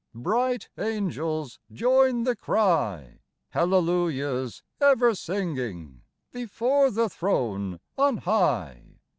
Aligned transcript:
Bright 0.15 0.67
angels 0.79 1.59
join 1.71 2.23
the 2.23 2.35
cry: 2.35 3.19
Hallelujahs 3.53 4.63
ever 4.79 5.13
singing 5.13 6.01
Before 6.31 6.89
the 6.89 7.07
throne 7.07 7.79
on 7.99 8.17
high. 8.17 8.93